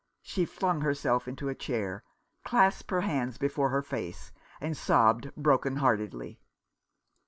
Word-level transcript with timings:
She 0.23 0.45
flung 0.45 0.81
herself 0.81 1.27
into 1.27 1.47
a 1.47 1.53
chair, 1.53 2.03
clasped 2.43 2.89
her 2.89 3.01
hands 3.01 3.37
before 3.37 3.69
her 3.69 3.83
face, 3.83 4.31
and 4.59 4.75
sobbed 4.75 5.29
broken 5.35 5.75
heartedly. 5.75 6.39